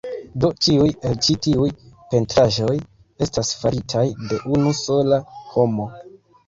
[0.43, 1.67] Do, ĉiuj el ĉi tiuj
[2.13, 2.79] pentraĵoj
[3.27, 5.23] estas faritaj de unu sola
[5.55, 5.89] homo